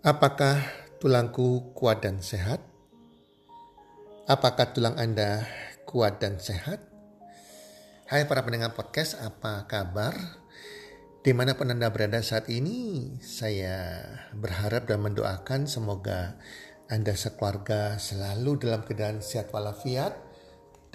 [0.00, 0.64] Apakah
[0.96, 2.64] tulangku kuat dan sehat?
[4.24, 5.44] Apakah tulang Anda
[5.84, 6.80] kuat dan sehat?
[8.08, 10.16] Hai para pendengar podcast, apa kabar?
[11.20, 14.00] Di mana pun Anda berada saat ini, saya
[14.32, 16.40] berharap dan mendoakan semoga
[16.88, 20.16] Anda sekeluarga selalu dalam keadaan sehat walafiat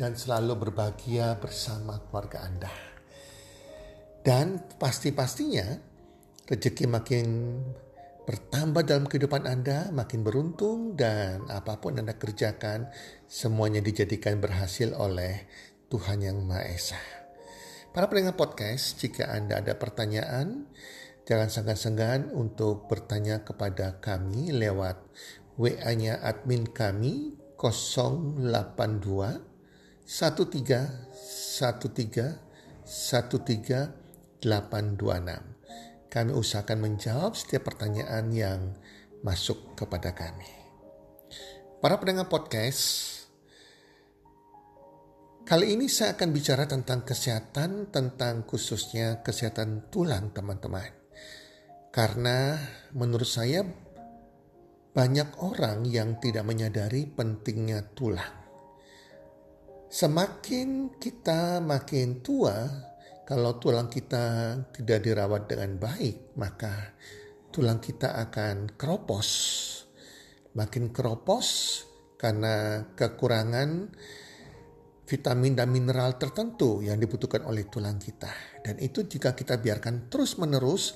[0.02, 2.74] dan selalu berbahagia bersama keluarga Anda.
[4.26, 5.93] Dan pasti-pastinya
[6.50, 7.29] rezeki makin
[8.25, 12.89] bertambah dalam kehidupan Anda, makin beruntung dan apa pun Anda kerjakan
[13.29, 15.46] semuanya dijadikan berhasil oleh
[15.93, 16.98] Tuhan Yang Maha Esa.
[17.93, 20.65] Para pendengar podcast, jika Anda ada pertanyaan,
[21.29, 25.00] jangan senggan-senggan untuk bertanya kepada kami lewat
[25.56, 28.42] WA-nya admin kami 082
[30.04, 31.62] 13 13
[32.86, 34.06] 13
[34.44, 35.55] 826
[36.16, 38.72] kami usahakan menjawab setiap pertanyaan yang
[39.20, 40.48] masuk kepada kami.
[41.84, 43.12] Para pendengar podcast,
[45.44, 50.88] kali ini saya akan bicara tentang kesehatan, tentang khususnya kesehatan tulang teman-teman.
[51.92, 52.64] Karena
[52.96, 53.68] menurut saya
[54.96, 58.48] banyak orang yang tidak menyadari pentingnya tulang.
[59.92, 62.56] Semakin kita makin tua,
[63.26, 66.94] kalau tulang kita tidak dirawat dengan baik, maka
[67.50, 69.28] tulang kita akan keropos.
[70.54, 71.46] Makin keropos
[72.22, 73.90] karena kekurangan
[75.09, 78.30] vitamin dan mineral tertentu yang dibutuhkan oleh tulang kita.
[78.62, 80.94] Dan itu jika kita biarkan terus-menerus,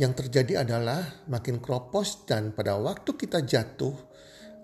[0.00, 3.92] yang terjadi adalah makin keropos dan pada waktu kita jatuh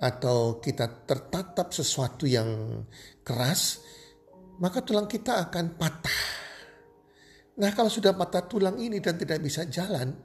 [0.00, 2.80] atau kita tertatap sesuatu yang
[3.20, 3.82] keras,
[4.62, 6.44] maka tulang kita akan patah
[7.54, 10.18] Nah kalau sudah patah tulang ini dan tidak bisa jalan,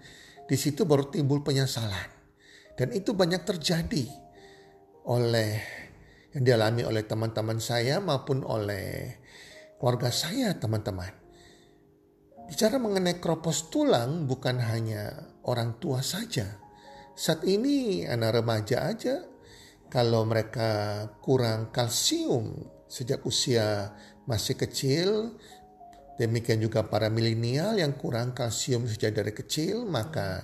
[0.49, 2.09] di situ baru timbul penyesalan.
[2.73, 4.05] Dan itu banyak terjadi
[5.05, 5.51] oleh
[6.33, 9.17] yang dialami oleh teman-teman saya maupun oleh
[9.77, 11.11] keluarga saya teman-teman.
[12.49, 15.13] Bicara mengenai kropos tulang bukan hanya
[15.45, 16.57] orang tua saja.
[17.13, 19.21] Saat ini anak remaja aja
[19.91, 22.57] kalau mereka kurang kalsium
[22.89, 23.93] sejak usia
[24.25, 25.37] masih kecil
[26.19, 30.43] Demikian juga para milenial yang kurang kalsium sejak dari kecil, maka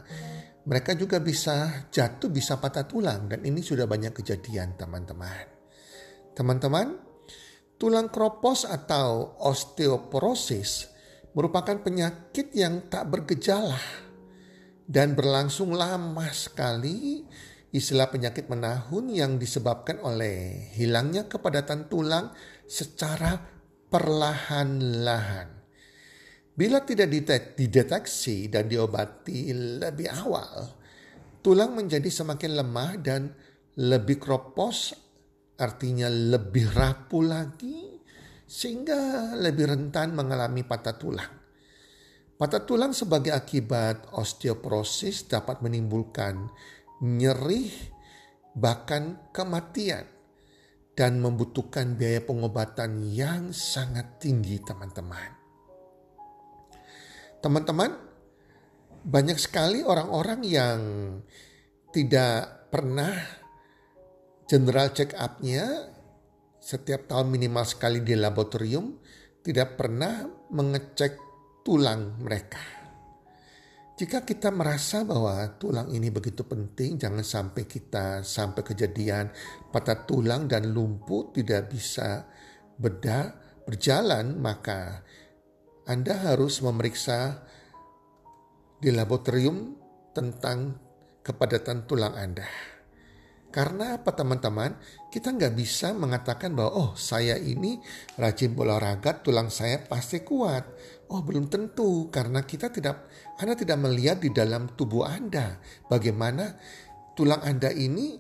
[0.64, 3.28] mereka juga bisa jatuh, bisa patah tulang.
[3.28, 5.52] Dan ini sudah banyak kejadian teman-teman.
[6.32, 6.96] Teman-teman,
[7.76, 10.96] tulang kropos atau osteoporosis
[11.36, 14.06] merupakan penyakit yang tak bergejala
[14.88, 17.28] dan berlangsung lama sekali
[17.76, 22.32] istilah penyakit menahun yang disebabkan oleh hilangnya kepadatan tulang
[22.64, 23.36] secara
[23.92, 25.55] perlahan-lahan.
[26.56, 27.12] Bila tidak
[27.60, 30.72] dideteksi dan diobati lebih awal,
[31.44, 33.28] tulang menjadi semakin lemah dan
[33.76, 34.96] lebih kropos,
[35.60, 38.00] artinya lebih rapuh lagi,
[38.48, 41.34] sehingga lebih rentan mengalami patah tulang.
[42.40, 46.40] Patah tulang sebagai akibat osteoporosis dapat menimbulkan
[47.04, 47.68] nyeri,
[48.56, 50.08] bahkan kematian,
[50.96, 55.45] dan membutuhkan biaya pengobatan yang sangat tinggi, teman-teman.
[57.46, 57.94] Teman-teman,
[59.06, 60.80] banyak sekali orang-orang yang
[61.94, 63.14] tidak pernah
[64.50, 65.94] general check up-nya
[66.58, 68.98] setiap tahun minimal sekali di laboratorium
[69.46, 71.22] tidak pernah mengecek
[71.62, 72.58] tulang mereka.
[73.94, 79.30] Jika kita merasa bahwa tulang ini begitu penting, jangan sampai kita sampai kejadian
[79.70, 82.26] patah tulang dan lumpuh tidak bisa
[82.74, 83.38] beda
[83.70, 85.06] berjalan, maka
[85.86, 87.46] anda harus memeriksa
[88.82, 89.78] di laboratorium
[90.18, 90.74] tentang
[91.22, 92.50] kepadatan tulang Anda.
[93.54, 94.82] Karena apa teman-teman?
[95.14, 97.78] Kita nggak bisa mengatakan bahwa oh saya ini
[98.18, 100.66] rajin olahraga, tulang saya pasti kuat.
[101.14, 103.06] Oh belum tentu karena kita tidak,
[103.38, 106.58] Anda tidak melihat di dalam tubuh Anda bagaimana
[107.14, 108.20] tulang Anda ini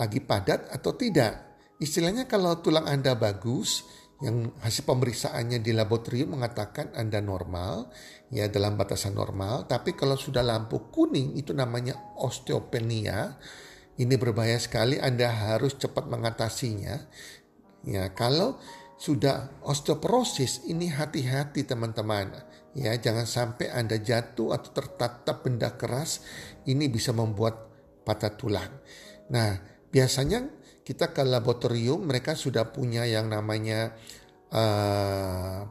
[0.00, 1.44] lagi padat atau tidak.
[1.76, 3.84] Istilahnya kalau tulang Anda bagus,
[4.24, 7.92] yang hasil pemeriksaannya di laboratorium mengatakan Anda normal,
[8.32, 9.68] ya dalam batasan normal.
[9.68, 13.36] Tapi kalau sudah lampu kuning itu namanya osteopenia.
[13.96, 16.96] Ini berbahaya sekali, Anda harus cepat mengatasinya.
[17.84, 18.60] Ya, kalau
[18.96, 22.32] sudah osteoporosis ini hati-hati teman-teman.
[22.76, 26.24] Ya, jangan sampai Anda jatuh atau tertatap benda keras,
[26.68, 27.72] ini bisa membuat
[28.04, 28.68] patah tulang.
[29.32, 30.44] Nah, biasanya
[30.86, 33.90] kita ke laboratorium mereka sudah punya yang namanya
[34.54, 35.66] uh,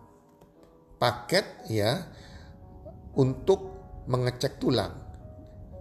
[1.00, 2.04] paket ya
[3.16, 3.72] untuk
[4.12, 5.08] mengecek tulang.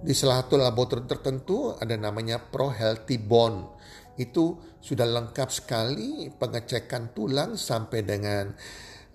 [0.05, 3.73] di salah satu laboratorium tertentu ada namanya Pro Healthy Bone.
[4.21, 8.53] Itu sudah lengkap sekali pengecekan tulang sampai dengan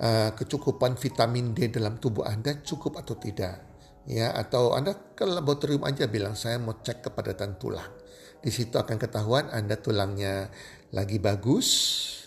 [0.02, 3.79] uh, kecukupan vitamin D dalam tubuh Anda cukup atau tidak.
[4.10, 7.94] Ya, atau Anda ke laboratorium aja bilang saya mau cek kepadatan tulang.
[8.42, 10.50] Di situ akan ketahuan Anda tulangnya
[10.90, 11.70] lagi bagus,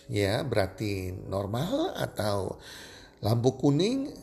[0.06, 2.62] ya berarti normal atau
[3.18, 4.14] lampu kuning,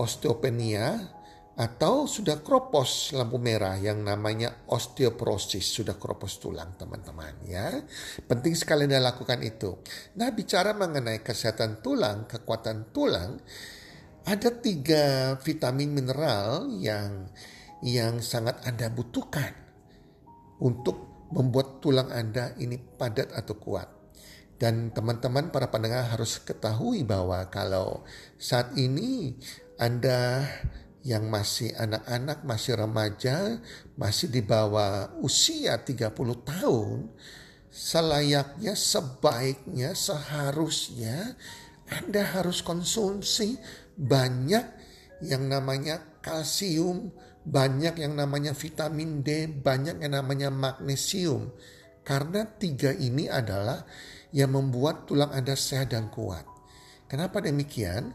[0.00, 1.14] osteopenia,
[1.54, 7.78] atau sudah kropos lampu merah yang namanya osteoporosis sudah kropos tulang teman-teman ya
[8.26, 9.78] penting sekali anda lakukan itu
[10.18, 13.38] nah bicara mengenai kesehatan tulang kekuatan tulang
[14.24, 17.28] ada tiga vitamin mineral yang
[17.84, 19.52] yang sangat anda butuhkan
[20.60, 23.88] untuk membuat tulang anda ini padat atau kuat.
[24.56, 28.06] Dan teman-teman para pendengar harus ketahui bahwa kalau
[28.40, 29.36] saat ini
[29.76, 30.46] anda
[31.04, 33.60] yang masih anak-anak, masih remaja,
[34.00, 36.16] masih di bawah usia 30
[36.48, 37.12] tahun,
[37.68, 41.36] selayaknya, sebaiknya, seharusnya
[41.84, 43.60] Anda harus konsumsi
[43.94, 44.64] banyak
[45.24, 47.14] yang namanya kalsium,
[47.46, 51.54] banyak yang namanya vitamin D, banyak yang namanya magnesium.
[52.04, 53.86] Karena tiga ini adalah
[54.34, 56.44] yang membuat tulang Anda sehat dan kuat.
[57.08, 58.12] Kenapa demikian?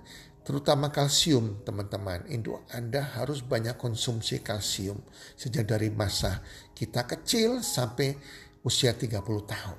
[0.49, 2.25] terutama kalsium teman-teman.
[2.25, 4.97] Indo Anda harus banyak konsumsi kalsium
[5.37, 6.41] sejak dari masa
[6.73, 8.17] kita kecil sampai
[8.65, 9.77] usia 30 tahun.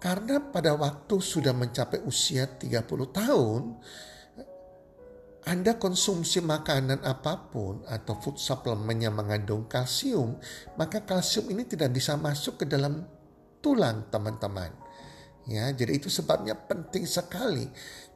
[0.00, 3.76] Karena pada waktu sudah mencapai usia 30 tahun,
[5.48, 10.36] anda konsumsi makanan apa pun atau food supplement yang mengandung kalsium,
[10.76, 13.08] maka kalsium ini tidak bisa masuk ke dalam
[13.64, 14.68] tulang teman-teman.
[15.48, 17.64] Ya, jadi itu sebabnya penting sekali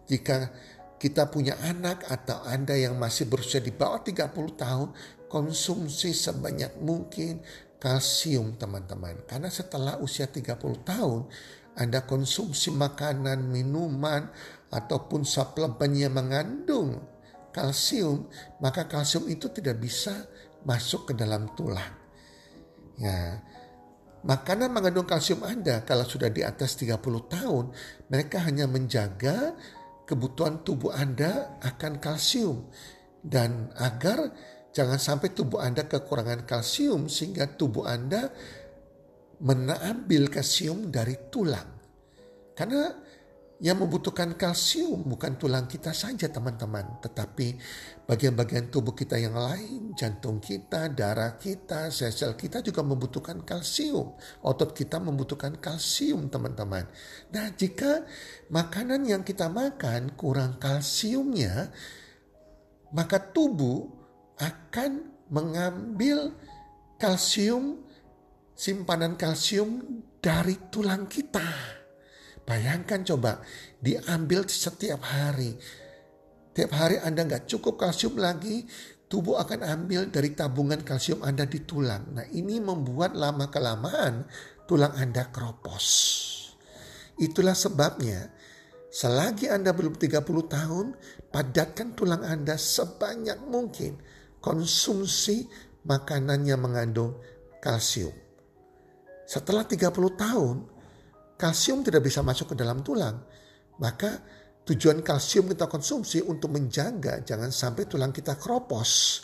[0.05, 0.53] jika
[1.01, 4.89] kita punya anak atau Anda yang masih berusia di bawah 30 tahun,
[5.33, 7.41] konsumsi sebanyak mungkin
[7.81, 9.25] kalsium teman-teman.
[9.25, 11.33] Karena setelah usia 30 tahun,
[11.81, 14.29] Anda konsumsi makanan, minuman,
[14.69, 17.12] ataupun suplemen yang mengandung
[17.53, 18.27] kalsium,
[18.59, 20.27] maka kalsium itu tidak bisa
[20.65, 21.93] masuk ke dalam tulang.
[22.97, 23.41] Ya,
[24.25, 27.65] makanan mengandung kalsium Anda kalau sudah di atas 30 tahun,
[28.09, 29.55] mereka hanya menjaga
[30.09, 32.69] kebutuhan tubuh Anda akan kalsium
[33.23, 34.35] dan agar
[34.75, 38.33] jangan sampai tubuh Anda kekurangan kalsium sehingga tubuh Anda
[39.43, 41.71] menambil kalsium dari tulang.
[42.55, 42.95] Karena
[43.63, 47.55] yang membutuhkan kalsium bukan tulang kita saja teman-teman, tetapi
[48.11, 54.19] bagian-bagian tubuh kita yang lain, jantung kita, darah kita, sel-sel kita juga membutuhkan kalsium.
[54.43, 56.91] Otot kita membutuhkan kalsium teman-teman.
[57.31, 58.03] Nah jika
[58.51, 61.71] makanan yang kita makan kurang kalsiumnya,
[62.91, 63.87] maka tubuh
[64.43, 66.35] akan mengambil
[66.99, 67.79] kalsium,
[68.59, 71.82] simpanan kalsium dari tulang kita.
[72.43, 73.43] Bayangkan coba
[73.79, 75.55] diambil setiap hari.
[76.53, 78.67] Tiap hari Anda nggak cukup kalsium lagi,
[79.09, 82.13] tubuh akan ambil dari tabungan kalsium Anda di tulang.
[82.13, 84.29] Nah ini membuat lama kelamaan
[84.69, 85.87] tulang Anda keropos.
[87.21, 88.33] Itulah sebabnya
[88.93, 90.87] selagi Anda belum 30 tahun,
[91.29, 94.01] padatkan tulang Anda sebanyak mungkin.
[94.43, 95.47] Konsumsi
[95.87, 97.15] makanan yang mengandung
[97.63, 98.11] kalsium.
[99.23, 100.57] Setelah 30 tahun,
[101.43, 103.19] kalsium tidak bisa masuk ke dalam tulang.
[103.83, 104.23] Maka
[104.63, 109.23] tujuan kalsium kita konsumsi untuk menjaga jangan sampai tulang kita keropos.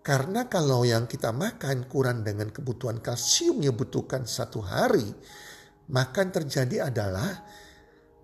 [0.00, 5.04] Karena kalau yang kita makan kurang dengan kebutuhan kalsium yang butuhkan satu hari,
[5.92, 7.44] maka terjadi adalah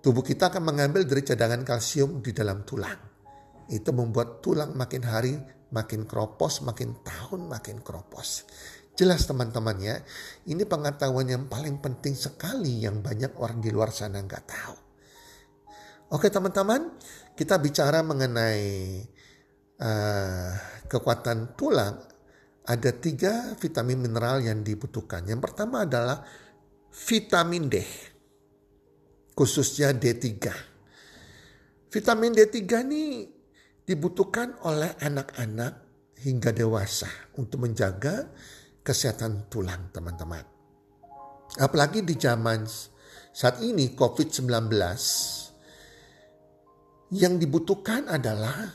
[0.01, 2.97] tubuh kita akan mengambil dari cadangan kalsium di dalam tulang.
[3.69, 5.37] Itu membuat tulang makin hari
[5.69, 8.49] makin keropos, makin tahun makin keropos.
[8.97, 10.01] Jelas teman-teman ya,
[10.49, 14.77] ini pengetahuan yang paling penting sekali yang banyak orang di luar sana nggak tahu.
[16.17, 16.97] Oke teman-teman,
[17.37, 18.65] kita bicara mengenai
[19.85, 20.51] uh,
[20.89, 22.01] kekuatan tulang.
[22.67, 25.29] Ada tiga vitamin mineral yang dibutuhkan.
[25.29, 26.25] Yang pertama adalah
[26.91, 27.85] vitamin D,
[29.37, 30.25] khususnya D3.
[31.93, 33.29] Vitamin D3 ini
[33.87, 35.87] dibutuhkan oleh anak-anak
[36.27, 37.07] hingga dewasa
[37.39, 38.27] untuk menjaga
[38.87, 40.47] kesehatan tulang teman-teman.
[41.59, 42.63] Apalagi di zaman
[43.35, 44.47] saat ini COVID-19
[47.19, 48.71] yang dibutuhkan adalah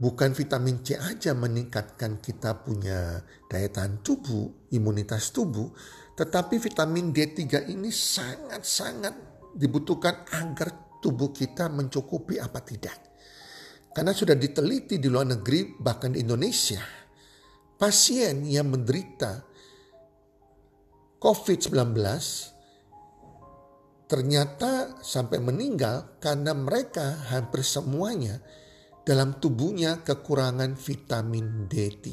[0.00, 5.68] bukan vitamin C aja meningkatkan kita punya daya tahan tubuh, imunitas tubuh,
[6.16, 9.14] tetapi vitamin D3 ini sangat-sangat
[9.52, 12.96] dibutuhkan agar tubuh kita mencukupi apa tidak.
[13.92, 17.01] Karena sudah diteliti di luar negeri bahkan di Indonesia
[17.82, 19.42] pasien yang menderita
[21.18, 21.98] COVID-19
[24.06, 28.38] ternyata sampai meninggal karena mereka hampir semuanya
[29.02, 32.06] dalam tubuhnya kekurangan vitamin D3.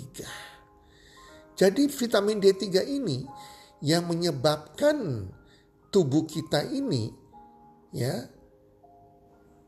[1.54, 3.30] Jadi vitamin D3 ini
[3.86, 5.30] yang menyebabkan
[5.94, 7.14] tubuh kita ini
[7.94, 8.26] ya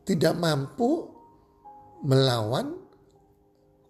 [0.02, 1.14] tidak mampu
[2.02, 2.81] melawan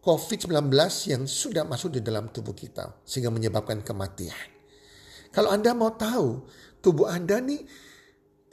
[0.02, 0.74] COVID-19
[1.14, 4.50] yang sudah masuk di dalam tubuh kita sehingga menyebabkan kematian.
[5.30, 6.42] Kalau Anda mau tahu
[6.82, 7.62] tubuh Anda nih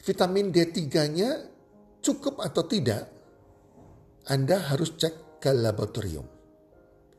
[0.04, 1.30] vitamin D3-nya
[2.04, 3.08] cukup atau tidak,
[4.28, 6.28] Anda harus cek ke laboratorium.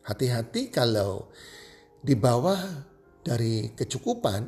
[0.05, 1.33] Hati-hati kalau
[1.99, 2.57] di bawah
[3.25, 4.41] dari kecukupan,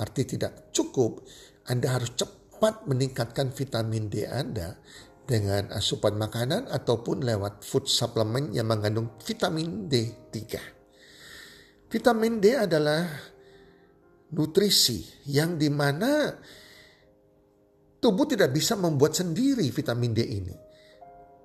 [0.00, 1.22] arti tidak cukup,
[1.68, 4.74] Anda harus cepat meningkatkan vitamin D Anda
[5.28, 10.40] dengan asupan makanan ataupun lewat food supplement yang mengandung vitamin D3.
[11.92, 13.04] Vitamin D adalah
[14.32, 16.32] nutrisi yang di mana
[18.00, 20.56] tubuh tidak bisa membuat sendiri vitamin D ini.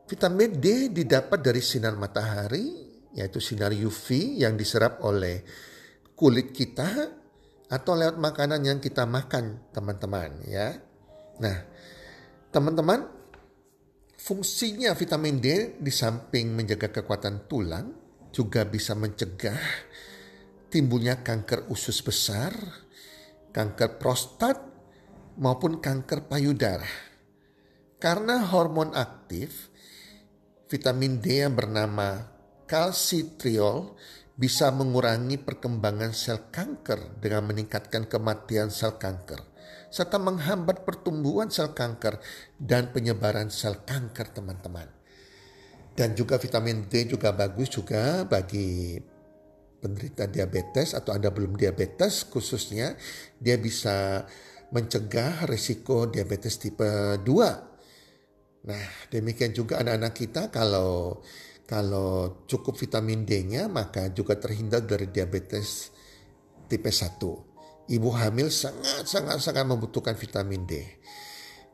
[0.08, 2.88] Vitamin D didapat dari sinar matahari,
[3.20, 5.44] yaitu sinar UV yang diserap oleh
[6.16, 6.88] kulit kita
[7.68, 10.76] atau lewat makanan yang kita makan, teman-teman ya.
[11.40, 11.58] Nah,
[12.52, 13.23] teman-teman,
[14.24, 17.92] fungsinya vitamin D di samping menjaga kekuatan tulang
[18.32, 19.60] juga bisa mencegah
[20.72, 22.56] timbulnya kanker usus besar,
[23.52, 24.58] kanker prostat,
[25.38, 26.88] maupun kanker payudara.
[28.00, 29.70] Karena hormon aktif,
[30.72, 32.26] vitamin D yang bernama
[32.66, 33.94] kalsitriol
[34.34, 39.53] bisa mengurangi perkembangan sel kanker dengan meningkatkan kematian sel kanker
[39.94, 42.18] serta menghambat pertumbuhan sel kanker
[42.58, 44.90] dan penyebaran sel kanker teman-teman.
[45.94, 48.98] Dan juga vitamin D juga bagus juga bagi
[49.78, 52.98] penderita diabetes atau Anda belum diabetes khususnya
[53.38, 54.26] dia bisa
[54.74, 58.66] mencegah risiko diabetes tipe 2.
[58.66, 61.22] Nah, demikian juga anak-anak kita kalau
[61.70, 65.94] kalau cukup vitamin D-nya maka juga terhindar dari diabetes
[66.66, 67.53] tipe 1.
[67.84, 70.80] Ibu hamil sangat-sangat-sangat membutuhkan vitamin D.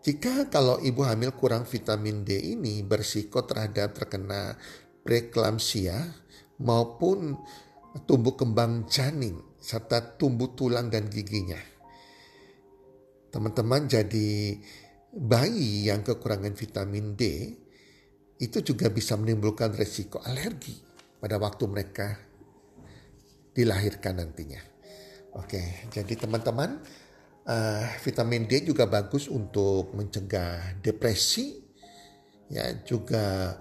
[0.02, 4.58] Jika kalau ibu hamil kurang vitamin D ini bersiko terhadap terkena
[5.06, 6.16] preeklamsia
[6.58, 7.38] maupun
[8.08, 11.60] tumbuh kembang janin serta tumbuh tulang dan giginya
[13.30, 14.58] teman-teman jadi
[15.14, 17.24] bayi yang kekurangan vitamin D
[18.42, 20.74] itu juga bisa menimbulkan resiko alergi
[21.22, 22.16] pada waktu mereka
[23.52, 24.62] dilahirkan nantinya.
[25.38, 25.62] Oke,
[25.94, 26.82] jadi teman-teman
[27.46, 31.62] uh, vitamin D juga bagus untuk mencegah depresi,
[32.50, 33.54] ya juga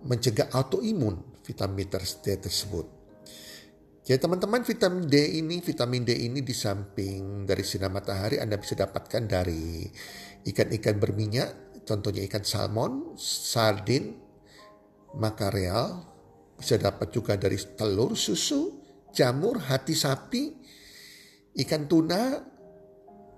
[0.00, 2.86] mencegah autoimun vitamin D tersebut.
[4.04, 8.76] Jadi teman-teman vitamin D ini, vitamin D ini di samping dari sinar matahari Anda bisa
[8.76, 9.84] dapatkan dari
[10.44, 14.16] ikan-ikan berminyak, contohnya ikan salmon, sardin,
[15.16, 16.04] makareal,
[16.56, 18.80] bisa dapat juga dari telur, susu,
[19.12, 20.63] jamur, hati sapi,
[21.54, 22.54] ikan tuna,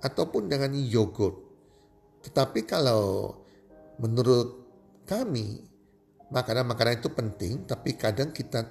[0.07, 1.37] ataupun dengan yogurt.
[2.27, 3.35] Tetapi kalau
[4.03, 4.49] menurut
[5.07, 5.63] kami,
[6.31, 8.67] makanan-makanan itu penting, tapi kadang kita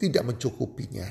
[0.00, 1.06] tidak mencukupinya.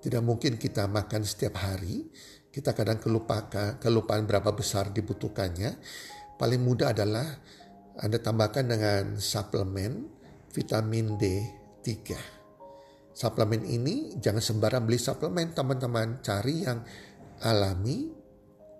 [0.00, 2.06] Tidak mungkin kita makan setiap hari.
[2.52, 5.76] Kita kadang kelupaan, kelupaan berapa besar dibutuhkannya.
[6.36, 7.26] Paling mudah adalah
[8.00, 10.08] Anda tambahkan dengan suplemen
[10.52, 12.35] vitamin D3.
[13.16, 16.20] Suplemen ini jangan sembarang beli suplemen teman-teman.
[16.20, 16.84] Cari yang
[17.40, 18.12] alami,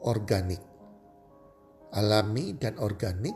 [0.05, 0.61] organik.
[1.97, 3.33] Alami dan organik,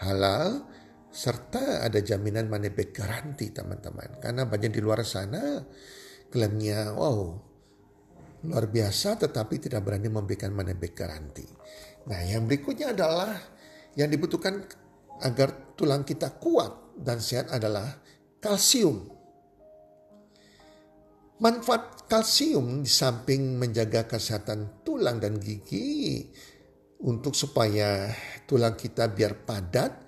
[0.00, 0.64] halal,
[1.12, 4.16] serta ada jaminan money back garanti teman-teman.
[4.16, 5.60] Karena banyak di luar sana
[6.32, 7.20] klaimnya wow
[8.46, 11.44] luar biasa tetapi tidak berani memberikan money back garanti.
[12.08, 13.32] Nah yang berikutnya adalah
[13.96, 14.64] yang dibutuhkan
[15.24, 17.96] agar tulang kita kuat dan sehat adalah
[18.38, 19.15] kalsium.
[21.36, 26.24] Manfaat kalsium di samping menjaga kesehatan tulang dan gigi
[27.04, 28.08] untuk supaya
[28.48, 30.06] tulang kita biar padat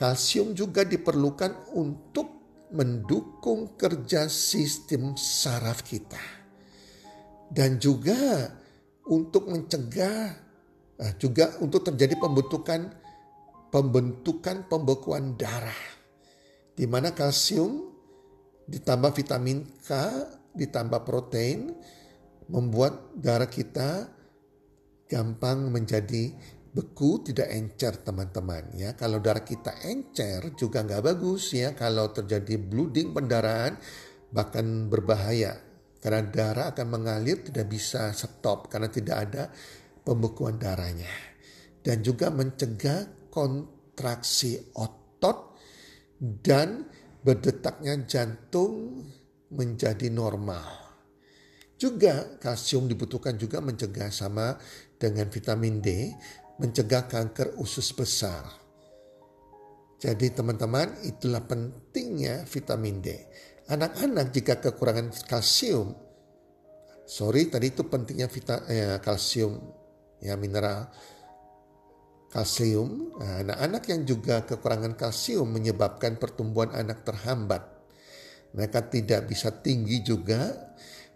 [0.00, 2.40] Kalsium juga diperlukan untuk
[2.72, 6.16] mendukung kerja sistem saraf kita.
[7.52, 8.48] Dan juga
[9.04, 10.24] untuk mencegah
[11.04, 12.96] eh, juga untuk terjadi pembentukan
[13.68, 15.84] pembentukan pembekuan darah.
[16.72, 17.92] Di mana kalsium
[18.72, 19.90] ditambah vitamin K
[20.54, 21.70] ditambah protein
[22.50, 24.10] membuat darah kita
[25.06, 26.34] gampang menjadi
[26.70, 28.94] beku tidak encer teman-teman ya.
[28.94, 31.74] Kalau darah kita encer juga nggak bagus ya.
[31.74, 33.74] Kalau terjadi blooding pendarahan
[34.30, 35.58] bahkan berbahaya.
[36.00, 39.42] Karena darah akan mengalir tidak bisa stop karena tidak ada
[40.00, 41.10] pembekuan darahnya.
[41.84, 45.60] Dan juga mencegah kontraksi otot
[46.20, 46.88] dan
[47.20, 49.04] berdetaknya jantung
[49.50, 50.90] menjadi normal.
[51.80, 54.58] Juga kalsium dibutuhkan juga mencegah sama
[55.00, 56.12] dengan vitamin D,
[56.60, 58.44] mencegah kanker usus besar.
[60.00, 63.08] Jadi teman-teman itulah pentingnya vitamin D.
[63.68, 65.92] Anak-anak jika kekurangan kalsium,
[67.04, 69.60] sorry tadi itu pentingnya vita, eh, kalsium
[70.20, 70.88] ya mineral
[72.30, 73.18] kalsium.
[73.18, 77.79] Nah, anak-anak yang juga kekurangan kalsium menyebabkan pertumbuhan anak terhambat.
[78.50, 80.50] Mereka tidak bisa tinggi juga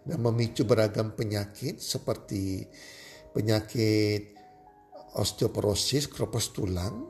[0.05, 2.63] dan memicu beragam penyakit seperti
[3.35, 4.35] penyakit
[5.15, 7.07] osteoporosis, kropos tulang,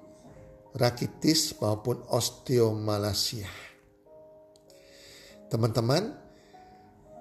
[0.77, 3.49] rakitis maupun osteomalacia.
[5.49, 6.13] Teman-teman,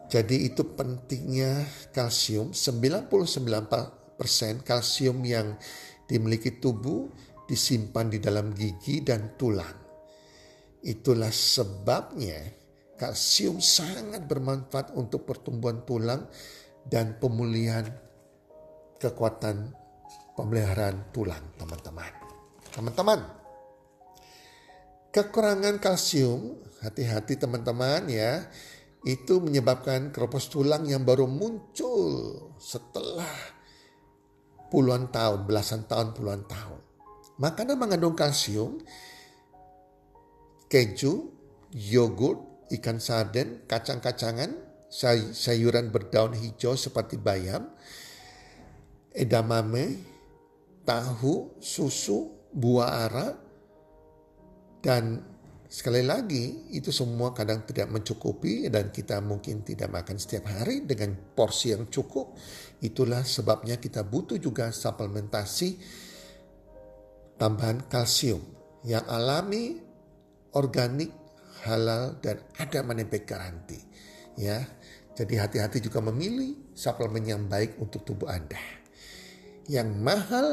[0.09, 2.53] jadi itu pentingnya kalsium.
[2.57, 5.57] 99% kalsium yang
[6.09, 7.09] dimiliki tubuh
[7.45, 9.85] disimpan di dalam gigi dan tulang.
[10.85, 12.64] Itulah sebabnya
[12.95, 16.27] kalsium sangat bermanfaat untuk pertumbuhan tulang
[16.87, 17.85] dan pemulihan
[19.01, 19.73] kekuatan
[20.35, 22.13] pemeliharaan tulang, teman-teman.
[22.75, 23.21] Teman-teman,
[25.15, 28.45] kekurangan kalsium Hati-hati teman-teman ya.
[29.09, 33.33] Itu menyebabkan keropos tulang yang baru muncul setelah
[34.69, 36.81] puluhan tahun, belasan tahun, puluhan tahun.
[37.41, 38.85] Makanan mengandung kalsium,
[40.69, 41.33] keju,
[41.73, 42.41] yogurt,
[42.73, 44.55] ikan sarden, kacang-kacangan,
[45.35, 47.69] sayuran berdaun hijau seperti bayam,
[49.11, 50.01] edamame,
[50.87, 53.29] tahu, susu, buah ara,
[54.81, 55.35] dan
[55.75, 61.19] Sekali lagi, itu semua kadang tidak mencukupi dan kita mungkin tidak makan setiap hari dengan
[61.35, 62.31] porsi yang cukup.
[62.79, 65.75] Itulah sebabnya kita butuh juga suplementasi
[67.43, 68.39] tambahan kalsium
[68.87, 69.83] yang alami,
[70.55, 71.11] organik,
[71.65, 73.81] halal dan ada menempel garanti.
[74.37, 74.67] Ya,
[75.15, 78.61] jadi hati-hati juga memilih suplemen yang baik untuk tubuh Anda.
[79.71, 80.49] Yang mahal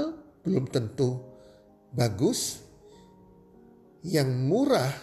[0.46, 1.20] belum tentu
[1.92, 2.62] bagus,
[4.06, 4.94] yang murah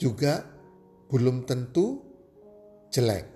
[0.00, 0.46] juga
[1.10, 2.02] belum tentu
[2.94, 3.26] jelek.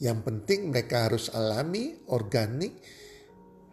[0.00, 2.76] Yang penting mereka harus alami, organik,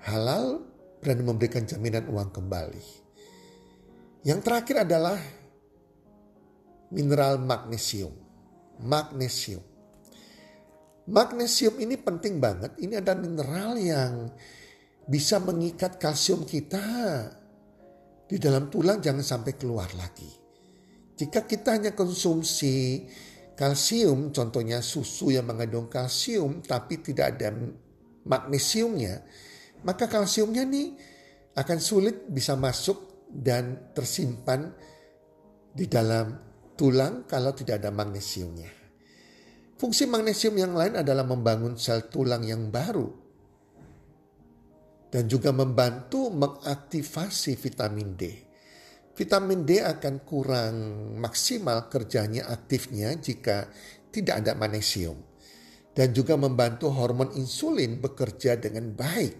[0.05, 0.63] halal,
[1.01, 2.85] berani memberikan jaminan uang kembali.
[4.21, 5.17] Yang terakhir adalah
[6.91, 8.11] mineral magnesium.
[8.83, 9.63] Magnesium.
[11.07, 12.77] Magnesium ini penting banget.
[12.77, 14.29] Ini ada mineral yang
[15.07, 16.79] bisa mengikat kalsium kita
[18.29, 20.29] di dalam tulang jangan sampai keluar lagi.
[21.17, 23.05] Jika kita hanya konsumsi
[23.57, 27.53] kalsium, contohnya susu yang mengandung kalsium tapi tidak ada
[28.23, 29.25] magnesiumnya,
[29.83, 30.95] maka kalsiumnya nih
[31.57, 34.71] akan sulit bisa masuk dan tersimpan
[35.75, 36.50] di dalam
[36.81, 38.73] tulang kalau tidak ada magnesiumnya.
[39.77, 43.05] Fungsi magnesium yang lain adalah membangun sel tulang yang baru
[45.13, 48.51] dan juga membantu mengaktifasi vitamin D
[49.21, 50.75] vitamin D akan kurang
[51.21, 53.69] maksimal kerjanya aktifnya jika
[54.09, 55.19] tidak ada magnesium.
[55.91, 59.35] Dan juga membantu hormon insulin bekerja dengan baik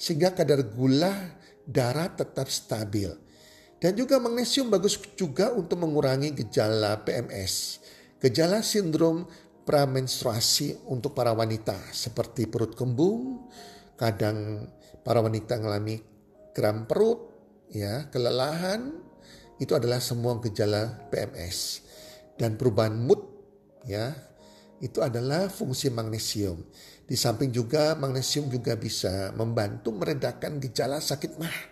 [0.00, 3.12] sehingga kadar gula darah tetap stabil.
[3.80, 7.80] Dan juga magnesium bagus juga untuk mengurangi gejala PMS,
[8.20, 9.24] gejala sindrom
[9.64, 13.48] pramenstruasi untuk para wanita seperti perut kembung,
[13.96, 14.68] kadang
[15.00, 15.96] para wanita mengalami
[16.52, 17.32] kram perut,
[17.72, 19.00] ya, kelelahan,
[19.56, 21.84] itu adalah semua gejala PMS
[22.40, 23.20] dan perubahan mood
[23.84, 24.16] ya
[24.80, 26.64] itu adalah fungsi magnesium.
[27.04, 31.69] Di samping juga magnesium juga bisa membantu meredakan gejala sakit mah,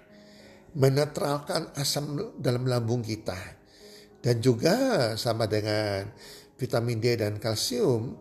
[0.77, 3.37] menetralkan asam dalam lambung kita.
[4.19, 4.75] Dan juga
[5.15, 6.11] sama dengan
[6.59, 8.19] vitamin D dan kalsium,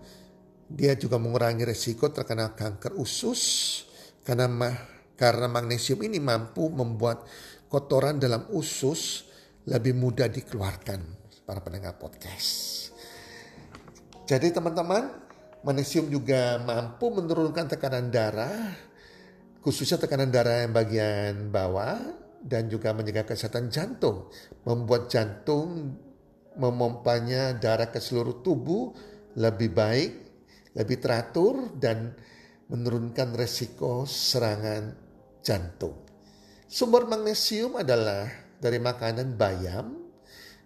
[0.69, 3.41] dia juga mengurangi resiko terkena kanker usus
[4.21, 4.47] karena
[5.17, 7.25] karena magnesium ini mampu membuat
[7.71, 9.25] kotoran dalam usus
[9.65, 11.01] lebih mudah dikeluarkan
[11.47, 12.91] para pendengar podcast.
[14.27, 15.07] Jadi teman-teman,
[15.63, 18.75] magnesium juga mampu menurunkan tekanan darah,
[19.63, 24.31] khususnya tekanan darah yang bagian bawah dan juga menjaga kesehatan jantung,
[24.63, 25.99] membuat jantung
[26.55, 28.95] memompanya darah ke seluruh tubuh
[29.37, 30.11] lebih baik,
[30.73, 32.15] lebih teratur dan
[32.71, 34.95] menurunkan resiko serangan
[35.43, 36.07] jantung.
[36.67, 38.27] Sumber magnesium adalah
[38.59, 40.09] dari makanan bayam,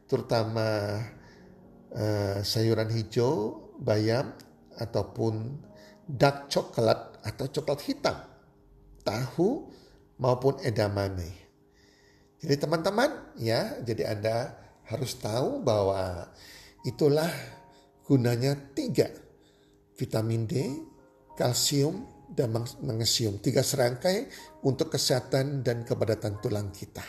[0.08, 0.98] terutama
[1.94, 4.34] uh, sayuran hijau, bayam,
[4.80, 5.62] ataupun
[6.08, 8.18] dark coklat atau coklat hitam,
[9.06, 9.70] tahu
[10.18, 11.51] maupun edamame.
[12.42, 14.58] Jadi teman-teman ya, jadi Anda
[14.90, 16.26] harus tahu bahwa
[16.82, 17.30] itulah
[18.10, 19.14] gunanya tiga.
[19.94, 20.54] Vitamin D,
[21.38, 22.02] kalsium,
[22.34, 22.50] dan
[22.82, 23.38] magnesium.
[23.38, 24.26] Tiga serangkai
[24.66, 27.06] untuk kesehatan dan kepadatan tulang kita.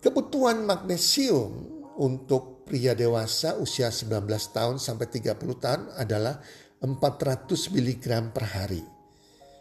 [0.00, 6.40] Kebutuhan magnesium untuk pria dewasa usia 19 tahun sampai 30 tahun adalah
[6.80, 7.46] 400
[7.76, 8.82] mg per hari.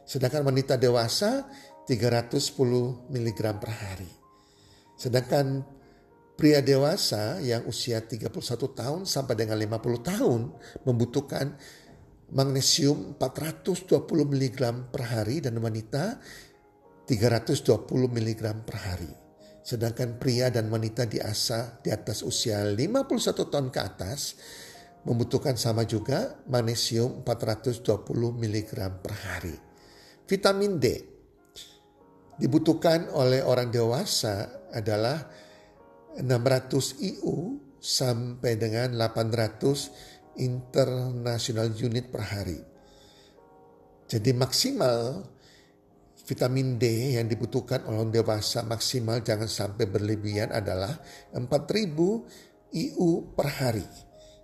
[0.08, 1.46] Sedangkan wanita dewasa
[1.86, 4.19] 310 mg per hari.
[5.00, 5.64] Sedangkan
[6.36, 8.36] pria dewasa yang usia 31
[8.76, 10.42] tahun sampai dengan 50 tahun
[10.84, 11.56] membutuhkan
[12.36, 13.96] magnesium 420
[14.28, 14.60] mg
[14.92, 16.20] per hari dan wanita
[17.08, 19.12] 320 mg per hari.
[19.64, 22.76] Sedangkan pria dan wanita di asa di atas usia 51
[23.48, 24.36] tahun ke atas
[25.08, 27.88] membutuhkan sama juga magnesium 420
[28.36, 29.56] mg per hari.
[30.28, 30.86] Vitamin D
[32.40, 35.28] dibutuhkan oleh orang dewasa adalah
[36.16, 42.60] 600 IU sampai dengan 800 international unit per hari.
[44.10, 45.22] Jadi maksimal
[46.26, 50.96] vitamin D yang dibutuhkan oleh orang dewasa maksimal jangan sampai berlebihan adalah
[51.36, 51.44] 4000
[52.74, 53.86] IU per hari.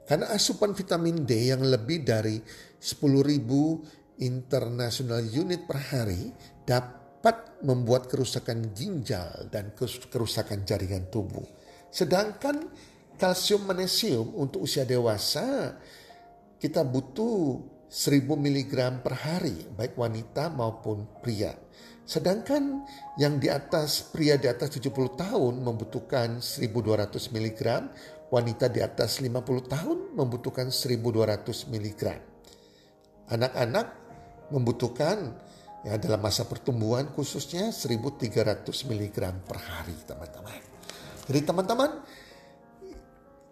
[0.06, 2.38] Karena asupan vitamin D yang lebih dari
[2.78, 6.30] 10.000 international unit per hari
[6.62, 7.05] dapat
[7.66, 9.74] membuat kerusakan ginjal dan
[10.12, 11.46] kerusakan jaringan tubuh.
[11.90, 12.70] Sedangkan
[13.16, 15.80] kalsium magnesium untuk usia dewasa
[16.60, 21.56] kita butuh 1000 mg per hari baik wanita maupun pria.
[22.06, 22.86] Sedangkan
[23.18, 27.62] yang di atas pria di atas 70 tahun membutuhkan 1200 mg,
[28.30, 32.02] wanita di atas 50 tahun membutuhkan 1200 mg.
[33.26, 33.88] Anak-anak
[34.54, 35.34] membutuhkan
[35.86, 40.62] ya dalam masa pertumbuhan khususnya 1300 mg per hari teman-teman.
[41.30, 41.92] Jadi teman-teman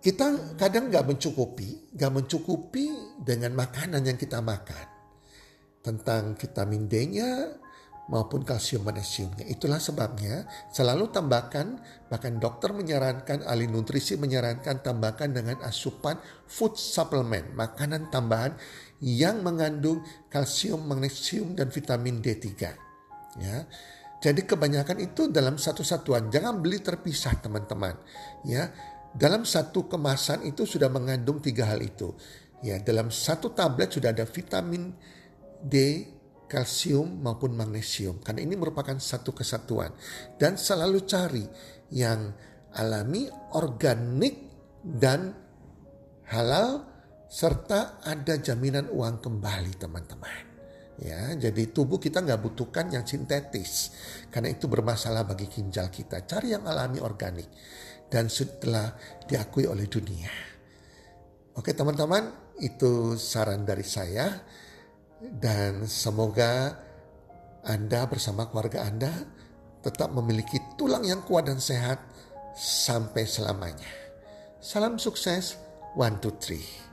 [0.02, 2.90] kita kadang nggak mencukupi, nggak mencukupi
[3.22, 4.92] dengan makanan yang kita makan.
[5.84, 7.32] Tentang vitamin D-nya,
[8.12, 9.48] maupun kalsium magnesiumnya.
[9.48, 10.44] Itulah sebabnya
[10.76, 11.80] selalu tambahkan,
[12.12, 18.60] bahkan dokter menyarankan, ahli nutrisi menyarankan tambahkan dengan asupan food supplement, makanan tambahan
[19.04, 20.00] yang mengandung
[20.32, 22.48] kalsium, magnesium, dan vitamin D3.
[23.44, 23.68] Ya.
[24.24, 28.00] Jadi kebanyakan itu dalam satu satuan, jangan beli terpisah teman-teman.
[28.48, 28.72] Ya,
[29.12, 32.16] dalam satu kemasan itu sudah mengandung tiga hal itu.
[32.64, 34.96] Ya, dalam satu tablet sudah ada vitamin
[35.60, 36.08] D,
[36.48, 38.24] kalsium maupun magnesium.
[38.24, 39.92] Karena ini merupakan satu kesatuan.
[40.40, 41.44] Dan selalu cari
[41.92, 42.32] yang
[42.80, 43.28] alami,
[43.60, 44.40] organik,
[44.80, 45.36] dan
[46.32, 46.93] halal
[47.34, 50.54] serta ada jaminan uang kembali teman-teman.
[51.02, 53.90] Ya, jadi tubuh kita nggak butuhkan yang sintetis
[54.30, 56.30] karena itu bermasalah bagi ginjal kita.
[56.30, 57.50] Cari yang alami organik
[58.14, 58.94] dan setelah
[59.26, 60.30] diakui oleh dunia.
[61.58, 62.30] Oke teman-teman,
[62.62, 64.38] itu saran dari saya
[65.18, 66.78] dan semoga
[67.66, 69.10] Anda bersama keluarga Anda
[69.82, 71.98] tetap memiliki tulang yang kuat dan sehat
[72.54, 73.90] sampai selamanya.
[74.62, 75.58] Salam sukses,
[75.98, 76.93] one, two, three.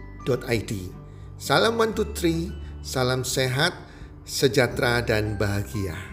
[1.41, 2.53] Salam one two three,
[2.85, 3.73] salam sehat,
[4.21, 6.10] sejahtera dan bahagia.